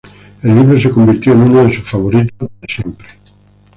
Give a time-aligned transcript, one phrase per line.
[0.41, 3.07] El libro se convirtió en uno de sus favoritos de siempre.